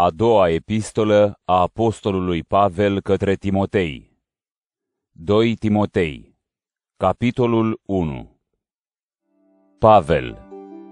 A 0.00 0.10
doua 0.10 0.50
epistolă 0.50 1.40
a 1.44 1.60
apostolului 1.60 2.42
Pavel 2.42 3.00
către 3.00 3.34
Timotei. 3.34 4.10
2 5.12 5.54
Timotei. 5.54 6.36
Capitolul 6.96 7.80
1 7.86 8.30
Pavel, 9.78 10.38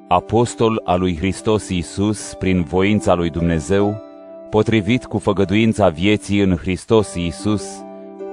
apostol 0.09 0.81
al 0.85 1.01
lui 1.01 1.17
Hristos 1.17 1.69
Iisus 1.69 2.35
prin 2.35 2.63
voința 2.63 3.15
lui 3.15 3.31
Dumnezeu, 3.31 4.03
potrivit 4.51 5.05
cu 5.05 5.19
făgăduința 5.19 5.89
vieții 5.89 6.41
în 6.41 6.57
Hristos 6.57 7.15
Iisus, 7.15 7.85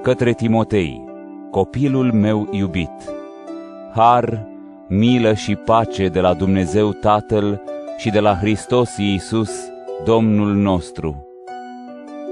către 0.02 0.32
Timotei, 0.32 1.04
copilul 1.50 2.12
meu 2.12 2.48
iubit. 2.52 3.14
Har, 3.92 4.46
milă 4.88 5.34
și 5.34 5.54
pace 5.54 6.08
de 6.08 6.20
la 6.20 6.34
Dumnezeu 6.34 6.92
Tatăl 6.92 7.62
și 7.96 8.10
de 8.10 8.20
la 8.20 8.36
Hristos 8.36 8.96
Iisus, 8.96 9.72
Domnul 10.04 10.54
nostru. 10.54 11.26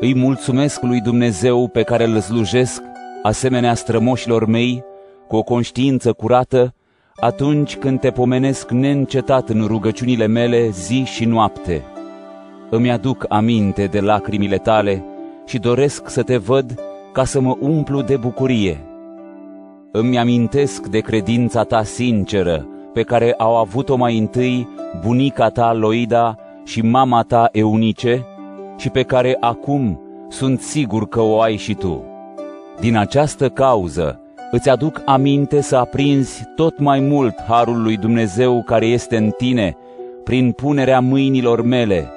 Îi 0.01 0.15
mulțumesc 0.15 0.83
lui 0.83 1.01
Dumnezeu 1.01 1.69
pe 1.69 1.83
care 1.83 2.05
îl 2.05 2.21
slujesc, 2.21 2.83
asemenea 3.23 3.75
strămoșilor 3.75 4.47
mei, 4.47 4.85
cu 5.29 5.37
o 5.37 5.43
conștiință 5.43 6.13
curată, 6.13 6.75
atunci 7.17 7.77
când 7.77 8.01
te 8.01 8.11
pomenesc 8.11 8.71
neîncetat 8.71 9.49
în 9.49 9.65
rugăciunile 9.67 10.27
mele 10.27 10.69
zi 10.69 11.05
și 11.05 11.25
noapte. 11.25 11.83
Îmi 12.71 12.91
aduc 12.91 13.27
aminte 13.29 13.87
de 13.87 14.01
lacrimile 14.01 14.57
tale 14.57 15.05
și 15.47 15.59
doresc 15.59 16.09
să 16.09 16.23
te 16.23 16.37
văd 16.37 16.81
ca 17.13 17.25
să 17.25 17.41
mă 17.41 17.57
umplu 17.61 18.03
de 18.03 18.17
bucurie. 18.17 18.81
Îmi 19.93 20.19
amintesc 20.19 20.87
de 20.87 20.99
credința 20.99 21.63
ta 21.63 21.83
sinceră, 21.83 22.67
pe 22.93 23.03
care 23.03 23.35
au 23.39 23.57
avut-o 23.57 23.97
mai 23.97 24.19
întâi 24.19 24.69
bunica 25.05 25.49
ta 25.49 25.73
Loida 25.73 26.37
și 26.73 26.81
mama 26.81 27.23
ta 27.23 27.49
Eunice 27.53 28.27
și 28.77 28.89
pe 28.89 29.03
care 29.03 29.37
acum 29.41 30.01
sunt 30.29 30.61
sigur 30.61 31.09
că 31.09 31.21
o 31.21 31.41
ai 31.41 31.57
și 31.57 31.75
tu. 31.75 32.05
Din 32.81 32.97
această 32.97 33.49
cauză 33.49 34.21
îți 34.51 34.69
aduc 34.69 35.03
aminte 35.05 35.61
să 35.61 35.77
aprinzi 35.77 36.43
tot 36.57 36.79
mai 36.79 37.01
mult 37.01 37.35
harul 37.49 37.83
lui 37.83 37.97
Dumnezeu 37.97 38.63
care 38.63 38.87
este 38.87 39.17
în 39.17 39.31
tine 39.37 39.77
prin 40.25 40.53
punerea 40.53 41.01
mâinilor 41.01 41.63
mele, 41.63 42.11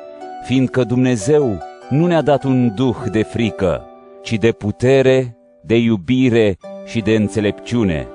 fiindcă 0.43 0.83
Dumnezeu 0.83 1.58
nu 1.89 2.05
ne-a 2.05 2.21
dat 2.21 2.43
un 2.43 2.71
duh 2.75 2.97
de 3.11 3.23
frică, 3.23 3.83
ci 4.21 4.33
de 4.33 4.52
putere, 4.52 5.37
de 5.61 5.77
iubire 5.77 6.58
și 6.85 7.02
de 7.02 7.15
înțelepciune. 7.15 8.08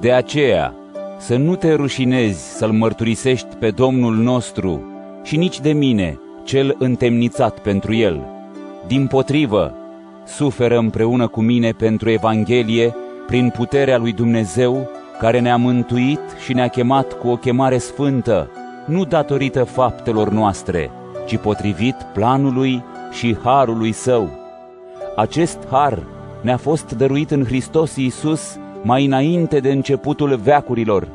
De 0.00 0.12
aceea, 0.12 0.74
să 1.18 1.36
nu 1.36 1.56
te 1.56 1.74
rușinezi 1.74 2.56
să-L 2.56 2.70
mărturisești 2.70 3.56
pe 3.58 3.70
Domnul 3.70 4.14
nostru 4.14 4.82
și 5.28 5.36
nici 5.36 5.60
de 5.60 5.72
mine, 5.72 6.20
cel 6.44 6.76
întemnițat 6.78 7.58
pentru 7.58 7.94
El. 7.94 8.26
Din 8.86 9.06
potrivă, 9.06 9.74
suferă 10.26 10.78
împreună 10.78 11.26
cu 11.26 11.40
mine 11.40 11.70
pentru 11.70 12.10
Evanghelie 12.10 12.94
prin 13.26 13.50
puterea 13.56 13.98
lui 13.98 14.12
Dumnezeu, 14.12 14.88
care 15.18 15.40
ne-a 15.40 15.56
mântuit 15.56 16.20
și 16.44 16.52
ne-a 16.52 16.68
chemat 16.68 17.12
cu 17.12 17.28
o 17.28 17.36
chemare 17.36 17.78
sfântă, 17.78 18.50
nu 18.86 19.04
datorită 19.04 19.64
faptelor 19.64 20.28
noastre, 20.28 20.90
ci 21.26 21.36
potrivit 21.36 21.96
planului 22.14 22.84
și 23.12 23.36
harului 23.42 23.92
său. 23.92 24.28
Acest 25.16 25.58
har 25.70 26.02
ne-a 26.42 26.56
fost 26.56 26.92
dăruit 26.92 27.30
în 27.30 27.44
Hristos 27.44 27.96
Iisus 27.96 28.56
mai 28.82 29.04
înainte 29.04 29.58
de 29.58 29.70
începutul 29.70 30.36
veacurilor, 30.36 31.08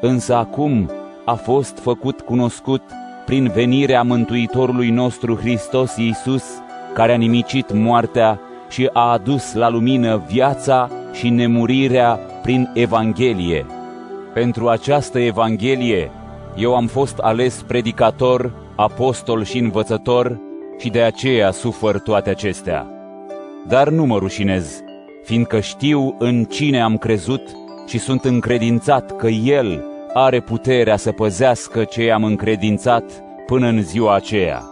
însă 0.00 0.34
acum 0.34 0.90
a 1.24 1.34
fost 1.34 1.78
făcut 1.78 2.20
cunoscut 2.20 2.82
prin 3.24 3.50
venirea 3.54 4.02
Mântuitorului 4.02 4.90
nostru 4.90 5.36
Hristos 5.36 5.96
Iisus, 5.96 6.44
care 6.94 7.12
a 7.12 7.16
nimicit 7.16 7.72
moartea 7.72 8.40
și 8.68 8.90
a 8.92 9.12
adus 9.12 9.54
la 9.54 9.68
lumină 9.68 10.22
viața 10.28 10.90
și 11.12 11.28
nemurirea 11.28 12.18
prin 12.42 12.70
Evanghelie. 12.74 13.66
Pentru 14.34 14.68
această 14.68 15.18
Evanghelie 15.18 16.10
eu 16.56 16.74
am 16.74 16.86
fost 16.86 17.18
ales 17.18 17.64
predicator, 17.66 18.52
apostol 18.76 19.44
și 19.44 19.58
învățător 19.58 20.40
și 20.78 20.88
de 20.88 21.00
aceea 21.02 21.50
sufăr 21.50 21.98
toate 21.98 22.30
acestea. 22.30 22.86
Dar 23.68 23.88
nu 23.88 24.04
mă 24.04 24.18
rușinez, 24.18 24.82
fiindcă 25.24 25.60
știu 25.60 26.16
în 26.18 26.44
cine 26.44 26.80
am 26.80 26.96
crezut 26.96 27.42
și 27.86 27.98
sunt 27.98 28.24
încredințat 28.24 29.16
că 29.16 29.28
El 29.28 29.84
are 30.14 30.40
puterea 30.40 30.96
să 30.96 31.12
păzească 31.12 31.84
ce 31.84 32.10
am 32.10 32.24
încredințat 32.24 33.04
până 33.46 33.66
în 33.66 33.82
ziua 33.82 34.14
aceea. 34.14 34.62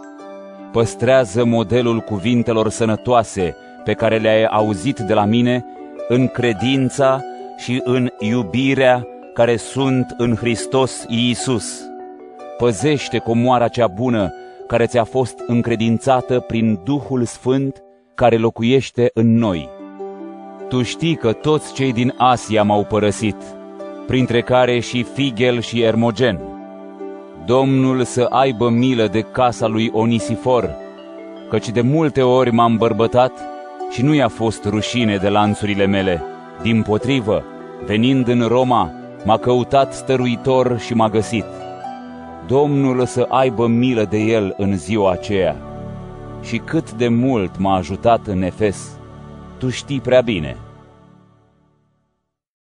Păstrează 0.71 1.45
modelul 1.45 1.99
cuvintelor 1.99 2.69
sănătoase 2.69 3.55
pe 3.83 3.93
care 3.93 4.17
le-ai 4.17 4.45
auzit 4.45 4.99
de 4.99 5.13
la 5.13 5.25
mine 5.25 5.65
în 6.07 6.27
credința 6.27 7.21
și 7.57 7.81
în 7.83 8.09
iubirea 8.19 9.07
care 9.33 9.55
sunt 9.55 10.13
în 10.17 10.35
Hristos 10.35 11.05
Iisus. 11.07 11.81
Păzește 12.57 13.17
comoara 13.17 13.67
cea 13.67 13.87
bună 13.87 14.33
care 14.67 14.85
ți-a 14.85 15.03
fost 15.03 15.43
încredințată 15.47 16.39
prin 16.39 16.79
Duhul 16.83 17.25
Sfânt 17.25 17.83
care 18.15 18.37
locuiește 18.37 19.09
în 19.13 19.35
noi. 19.37 19.69
Tu 20.69 20.81
știi 20.81 21.15
că 21.15 21.31
toți 21.31 21.73
cei 21.73 21.93
din 21.93 22.13
Asia 22.17 22.63
m-au 22.63 22.83
părăsit, 22.83 23.35
printre 24.11 24.41
care 24.41 24.79
și 24.79 25.03
Figel 25.03 25.61
și 25.61 25.81
Ermogen. 25.81 26.39
Domnul 27.45 28.03
să 28.03 28.27
aibă 28.29 28.69
milă 28.69 29.07
de 29.07 29.21
casa 29.21 29.67
lui 29.67 29.89
Onisifor, 29.93 30.75
căci 31.49 31.69
de 31.69 31.81
multe 31.81 32.21
ori 32.21 32.51
m-am 32.51 32.77
bărbătat 32.77 33.31
și 33.91 34.03
nu 34.03 34.13
i-a 34.13 34.27
fost 34.27 34.65
rușine 34.65 35.17
de 35.17 35.29
lanțurile 35.29 35.85
mele. 35.85 36.23
Din 36.61 36.81
potrivă, 36.81 37.43
venind 37.85 38.27
în 38.27 38.41
Roma, 38.47 38.91
m-a 39.25 39.37
căutat 39.37 39.93
stăruitor 39.93 40.79
și 40.79 40.93
m-a 40.93 41.09
găsit. 41.09 41.45
Domnul 42.47 43.05
să 43.05 43.25
aibă 43.29 43.67
milă 43.67 44.03
de 44.03 44.17
el 44.17 44.53
în 44.57 44.77
ziua 44.77 45.11
aceea. 45.11 45.55
Și 46.41 46.57
cât 46.57 46.91
de 46.91 47.07
mult 47.07 47.57
m-a 47.57 47.75
ajutat 47.75 48.27
în 48.27 48.41
Efes, 48.41 48.89
tu 49.57 49.69
știi 49.69 49.99
prea 49.99 50.21
bine. 50.21 50.57